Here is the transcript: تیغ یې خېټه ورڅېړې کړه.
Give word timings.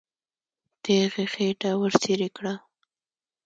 تیغ 0.83 1.13
یې 1.19 1.25
خېټه 1.33 1.71
ورڅېړې 1.81 2.29
کړه. 2.37 2.53